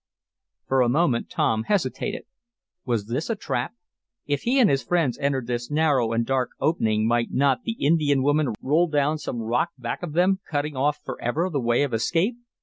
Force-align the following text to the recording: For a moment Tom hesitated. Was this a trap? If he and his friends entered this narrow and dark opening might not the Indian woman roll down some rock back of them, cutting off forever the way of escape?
For 0.65 0.81
a 0.81 0.89
moment 0.89 1.29
Tom 1.29 1.65
hesitated. 1.65 2.23
Was 2.85 3.05
this 3.05 3.29
a 3.29 3.35
trap? 3.35 3.75
If 4.25 4.41
he 4.41 4.59
and 4.59 4.67
his 4.67 4.81
friends 4.81 5.19
entered 5.19 5.45
this 5.45 5.69
narrow 5.69 6.11
and 6.11 6.25
dark 6.25 6.53
opening 6.59 7.05
might 7.07 7.27
not 7.31 7.61
the 7.65 7.73
Indian 7.73 8.23
woman 8.23 8.55
roll 8.63 8.87
down 8.87 9.19
some 9.19 9.43
rock 9.43 9.69
back 9.77 10.01
of 10.01 10.13
them, 10.13 10.39
cutting 10.49 10.75
off 10.75 10.97
forever 11.05 11.51
the 11.51 11.61
way 11.61 11.83
of 11.83 11.93
escape? 11.93 12.35